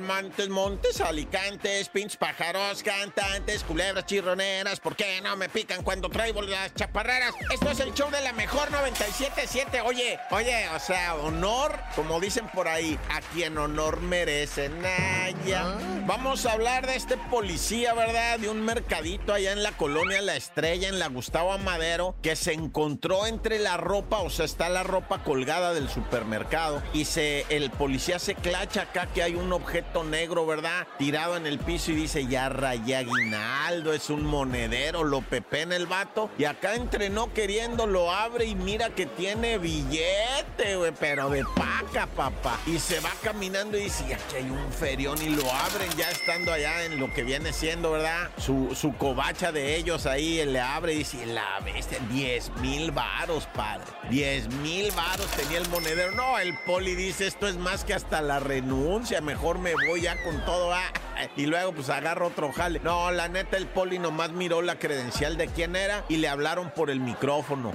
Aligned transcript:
Montes, 0.00 0.48
Montes, 0.48 1.00
Alicantes, 1.00 1.88
pinches 1.88 2.16
pájaros, 2.16 2.82
cantantes, 2.82 3.62
culebras 3.64 4.06
chirroneras, 4.06 4.80
¿por 4.80 4.96
qué 4.96 5.20
no 5.20 5.36
me 5.36 5.48
pican 5.48 5.82
cuando 5.82 6.08
traigo 6.08 6.42
las 6.42 6.74
chaparreras? 6.74 7.34
Esto 7.52 7.70
es 7.70 7.80
el 7.80 7.94
show 7.94 8.10
de 8.10 8.20
la 8.20 8.32
mejor 8.32 8.68
97.7. 8.70 9.82
Oye, 9.84 10.18
oye, 10.30 10.68
o 10.74 10.78
sea, 10.78 11.14
honor, 11.16 11.78
como 11.94 12.20
dicen 12.20 12.48
por 12.48 12.68
ahí, 12.68 12.98
a 13.10 13.20
quien 13.32 13.56
honor 13.58 14.00
merece. 14.00 14.68
Naya. 14.68 15.62
Ah. 15.64 15.78
Vamos 16.06 16.46
a 16.46 16.52
hablar 16.52 16.86
de 16.86 16.96
este 16.96 17.16
policía, 17.16 17.94
¿verdad? 17.94 18.38
De 18.38 18.48
un 18.48 18.62
mercadito 18.62 19.32
allá 19.32 19.52
en 19.52 19.62
la 19.62 19.72
colonia 19.72 20.22
La 20.22 20.36
Estrella, 20.36 20.88
en 20.88 20.98
la 20.98 21.08
Gustavo 21.08 21.52
Amadero, 21.52 22.14
que 22.22 22.36
se 22.36 22.52
encontró 22.52 23.26
entre 23.26 23.58
la 23.58 23.76
ropa, 23.76 24.18
o 24.18 24.30
sea, 24.30 24.44
está 24.44 24.68
la 24.68 24.82
ropa 24.82 25.24
colgada 25.24 25.74
del 25.74 25.88
supermercado, 25.88 26.82
y 26.92 27.06
se, 27.06 27.46
el 27.48 27.70
policía 27.70 28.18
se 28.18 28.34
clacha 28.34 28.82
acá 28.82 29.06
que 29.12 29.22
hay 29.22 29.34
un 29.34 29.52
objeto 29.52 29.85
negro, 30.04 30.46
¿verdad? 30.46 30.86
Tirado 30.98 31.36
en 31.36 31.46
el 31.46 31.58
piso 31.58 31.92
y 31.92 31.94
dice, 31.94 32.26
ya 32.26 32.48
raya 32.48 32.98
aguinaldo, 32.98 33.92
es 33.92 34.10
un 34.10 34.24
monedero, 34.24 35.04
lo 35.04 35.24
en 35.52 35.72
el 35.72 35.86
vato, 35.86 36.30
y 36.38 36.44
acá 36.44 36.74
entrenó 36.74 37.32
queriendo, 37.32 37.86
lo 37.86 38.10
abre 38.10 38.46
y 38.46 38.54
mira 38.54 38.90
que 38.90 39.06
tiene 39.06 39.58
billete, 39.58 40.76
güey, 40.76 40.92
pero 40.98 41.30
de 41.30 41.44
paca, 41.44 42.06
papá. 42.06 42.58
Y 42.66 42.78
se 42.78 43.00
va 43.00 43.10
caminando 43.22 43.76
y 43.78 43.84
dice, 43.84 44.14
aquí 44.14 44.36
hay 44.36 44.50
un 44.50 44.72
ferión 44.72 45.20
y 45.22 45.30
lo 45.30 45.50
abren 45.50 45.90
ya 45.96 46.10
estando 46.10 46.52
allá 46.52 46.84
en 46.84 46.98
lo 46.98 47.12
que 47.12 47.22
viene 47.22 47.52
siendo, 47.52 47.92
¿verdad? 47.92 48.30
Su, 48.38 48.74
su 48.74 48.94
covacha 48.96 49.52
de 49.52 49.76
ellos 49.76 50.06
ahí, 50.06 50.44
le 50.44 50.60
abre 50.60 50.94
y 50.94 50.98
dice, 50.98 51.26
la 51.26 51.60
bestia, 51.60 51.98
10 52.10 52.56
mil 52.60 52.90
varos, 52.90 53.46
padre. 53.54 53.86
10 54.10 54.48
mil 54.56 54.90
varos 54.92 55.26
tenía 55.32 55.58
el 55.58 55.68
monedero. 55.68 56.12
No, 56.12 56.38
el 56.38 56.56
poli 56.66 56.94
dice, 56.94 57.26
esto 57.26 57.46
es 57.48 57.56
más 57.56 57.84
que 57.84 57.94
hasta 57.94 58.20
la 58.20 58.40
renuncia, 58.40 59.20
mejor 59.20 59.58
me 59.58 59.74
voy 59.88 60.02
ya 60.02 60.22
con 60.22 60.44
todo. 60.44 60.72
Ah. 60.72 60.92
Y 61.36 61.46
luego 61.46 61.72
pues 61.72 61.90
agarro 61.90 62.28
otro 62.28 62.52
jale. 62.52 62.80
No, 62.80 63.10
la 63.10 63.28
neta, 63.28 63.56
el 63.56 63.66
poli 63.66 63.98
nomás 63.98 64.32
miró 64.32 64.62
la 64.62 64.78
credencial 64.78 65.36
de 65.36 65.48
quién 65.48 65.76
era 65.76 66.04
y 66.08 66.16
le 66.16 66.28
hablaron 66.28 66.70
por 66.70 66.90
el 66.90 67.00
micrófono. 67.00 67.72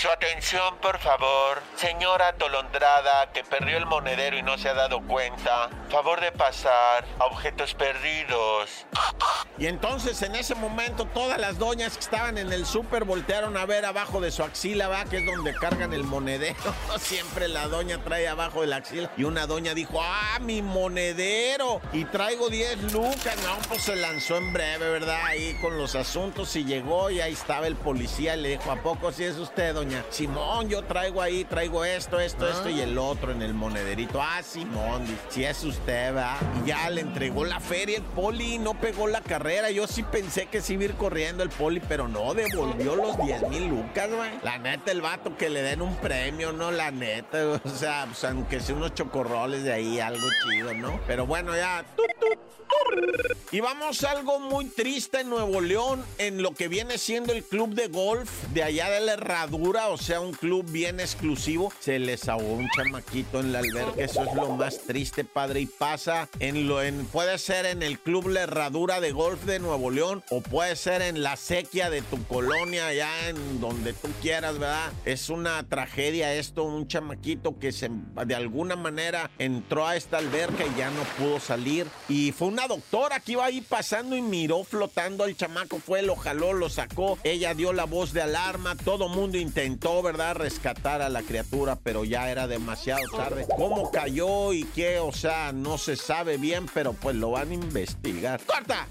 Su 0.00 0.08
atención, 0.08 0.76
por 0.80 0.96
favor. 1.00 1.60
Señora 1.74 2.32
Tolondrada, 2.34 3.32
que 3.32 3.42
perdió 3.42 3.78
el 3.78 3.86
monedero 3.86 4.38
y 4.38 4.42
no 4.44 4.56
se 4.56 4.68
ha 4.68 4.74
dado 4.74 5.00
cuenta. 5.00 5.70
Favor 5.90 6.20
de 6.20 6.30
pasar 6.30 7.04
a 7.18 7.24
objetos 7.24 7.74
perdidos. 7.74 8.86
Y 9.58 9.66
entonces 9.66 10.22
en 10.22 10.36
ese 10.36 10.54
momento 10.54 11.04
todas 11.06 11.36
las 11.40 11.58
doñas 11.58 11.94
que 11.94 12.00
estaban 12.00 12.38
en 12.38 12.52
el 12.52 12.64
súper 12.64 13.02
voltearon 13.02 13.56
a 13.56 13.66
ver 13.66 13.84
abajo 13.84 14.20
de 14.20 14.30
su 14.30 14.44
axila, 14.44 14.86
va, 14.86 15.04
que 15.04 15.16
es 15.16 15.26
donde 15.26 15.52
cargan 15.52 15.92
el 15.92 16.04
monedero. 16.04 16.54
Siempre 17.00 17.48
la 17.48 17.66
doña 17.66 17.98
trae 18.04 18.28
abajo 18.28 18.60
de 18.60 18.68
la 18.68 18.76
axila. 18.76 19.10
Y 19.16 19.24
una 19.24 19.48
doña 19.48 19.74
dijo, 19.74 20.00
ah, 20.00 20.38
mi 20.40 20.62
monedero. 20.62 21.80
Y 21.92 22.04
traigo 22.04 22.50
10 22.50 22.92
lucas. 22.92 23.36
No, 23.42 23.56
pues 23.66 23.82
se 23.82 23.96
lanzó 23.96 24.36
en 24.36 24.52
breve, 24.52 24.90
¿verdad? 24.90 25.22
Ahí 25.24 25.58
con 25.60 25.76
los 25.76 25.96
asuntos 25.96 26.54
y 26.54 26.64
llegó 26.64 27.10
y 27.10 27.20
ahí 27.20 27.32
estaba 27.32 27.66
el 27.66 27.74
policía 27.74 28.36
y 28.36 28.42
le 28.42 28.48
dijo, 28.50 28.70
¿a 28.70 28.76
poco 28.76 29.10
si 29.10 29.24
es 29.24 29.36
usted, 29.38 29.74
doña? 29.74 29.87
Simón, 30.10 30.68
yo 30.68 30.82
traigo 30.84 31.22
ahí, 31.22 31.44
traigo 31.44 31.84
esto, 31.84 32.18
esto, 32.20 32.48
esto 32.48 32.68
y 32.68 32.80
el 32.80 32.98
otro 32.98 33.32
en 33.32 33.42
el 33.42 33.54
monederito. 33.54 34.20
Ah, 34.22 34.42
Simón, 34.42 35.04
si 35.28 35.44
es 35.44 35.62
usted, 35.64 36.14
va. 36.14 36.38
Y 36.62 36.68
ya 36.68 36.88
le 36.90 37.00
entregó 37.00 37.44
la 37.44 37.60
feria 37.60 37.98
el 37.98 38.02
poli, 38.02 38.58
no 38.58 38.74
pegó 38.74 39.06
la 39.06 39.20
carrera. 39.20 39.70
Yo 39.70 39.86
sí 39.86 40.02
pensé 40.02 40.46
que 40.46 40.60
sí 40.60 40.74
iba 40.74 40.82
a 40.82 40.86
ir 40.86 40.94
corriendo 40.94 41.42
el 41.42 41.50
poli, 41.50 41.80
pero 41.80 42.08
no, 42.08 42.34
devolvió 42.34 42.96
los 42.96 43.18
10 43.18 43.48
mil 43.48 43.68
lucas, 43.68 44.08
güey. 44.10 44.30
La 44.42 44.58
neta, 44.58 44.92
el 44.92 45.00
vato 45.00 45.36
que 45.36 45.50
le 45.50 45.62
den 45.62 45.82
un 45.82 45.96
premio, 45.96 46.52
¿no? 46.52 46.70
La 46.70 46.90
neta, 46.90 47.60
o 47.64 47.68
sea, 47.68 48.06
pues, 48.06 48.24
aunque 48.24 48.60
sea 48.60 48.74
unos 48.74 48.94
chocorroles 48.94 49.64
de 49.64 49.72
ahí, 49.72 50.00
algo 50.00 50.26
chido, 50.42 50.74
¿no? 50.74 51.00
Pero 51.06 51.26
bueno, 51.26 51.56
ya. 51.56 51.84
Y 53.50 53.60
vamos 53.60 54.04
a 54.04 54.10
algo 54.10 54.38
muy 54.40 54.66
triste 54.66 55.20
en 55.20 55.30
Nuevo 55.30 55.60
León, 55.60 56.04
en 56.18 56.42
lo 56.42 56.52
que 56.52 56.68
viene 56.68 56.98
siendo 56.98 57.32
el 57.32 57.42
club 57.42 57.70
de 57.70 57.88
golf 57.88 58.30
de 58.52 58.62
allá 58.62 58.90
de 58.90 59.00
la 59.00 59.14
Herradura, 59.14 59.77
o 59.86 59.96
sea, 59.96 60.20
un 60.20 60.32
club 60.32 60.68
bien 60.70 60.98
exclusivo. 60.98 61.72
Se 61.78 61.98
les 61.98 62.28
ahogó 62.28 62.54
un 62.54 62.68
chamaquito 62.70 63.40
en 63.40 63.52
la 63.52 63.60
alberca, 63.60 64.02
eso 64.02 64.24
es 64.24 64.34
lo 64.34 64.50
más 64.50 64.80
triste, 64.80 65.24
padre. 65.24 65.60
Y 65.60 65.66
pasa 65.66 66.28
en 66.40 66.66
lo 66.66 66.82
en, 66.82 67.06
puede 67.06 67.38
ser 67.38 67.66
en 67.66 67.82
el 67.82 67.98
club 67.98 68.28
La 68.28 68.46
de 69.00 69.12
golf 69.12 69.44
de 69.44 69.60
Nuevo 69.60 69.90
León, 69.90 70.24
o 70.30 70.40
puede 70.40 70.74
ser 70.74 71.02
en 71.02 71.22
la 71.22 71.36
sequía 71.36 71.90
de 71.90 72.02
tu 72.02 72.22
colonia, 72.24 72.88
allá 72.88 73.28
en 73.28 73.60
donde 73.60 73.92
tú 73.92 74.08
quieras, 74.20 74.58
¿verdad? 74.58 74.92
Es 75.04 75.30
una 75.30 75.62
tragedia 75.68 76.34
esto, 76.34 76.64
un 76.64 76.88
chamaquito 76.88 77.58
que 77.58 77.72
se, 77.72 77.90
de 78.26 78.34
alguna 78.34 78.76
manera 78.76 79.30
entró 79.38 79.86
a 79.86 79.96
esta 79.96 80.18
alberca 80.18 80.64
y 80.66 80.78
ya 80.78 80.90
no 80.90 81.02
pudo 81.18 81.38
salir. 81.38 81.86
Y 82.08 82.32
fue 82.32 82.48
una 82.48 82.66
doctora 82.66 83.20
que 83.20 83.32
iba 83.32 83.44
ahí 83.44 83.60
pasando 83.60 84.16
y 84.16 84.22
miró 84.22 84.64
flotando 84.64 85.24
al 85.24 85.36
chamaco, 85.36 85.78
fue, 85.78 86.02
lo 86.02 86.16
jaló, 86.16 86.52
lo 86.52 86.68
sacó. 86.68 87.18
Ella 87.22 87.54
dio 87.54 87.72
la 87.72 87.84
voz 87.84 88.12
de 88.12 88.22
alarma, 88.22 88.74
todo 88.76 89.08
mundo 89.08 89.38
intentó, 89.68 90.02
¿verdad?, 90.02 90.34
rescatar 90.34 91.02
a 91.02 91.08
la 91.08 91.22
criatura, 91.22 91.76
pero 91.76 92.04
ya 92.04 92.30
era 92.30 92.46
demasiado 92.46 93.02
tarde. 93.14 93.46
¿Cómo 93.56 93.90
cayó 93.90 94.52
y 94.52 94.64
qué? 94.64 94.98
O 94.98 95.12
sea, 95.12 95.52
no 95.52 95.76
se 95.76 95.96
sabe 95.96 96.38
bien, 96.38 96.66
pero 96.72 96.94
pues 96.94 97.14
lo 97.16 97.32
van 97.32 97.50
a 97.50 97.54
investigar. 97.54 98.40
¡Corta! 98.46 98.88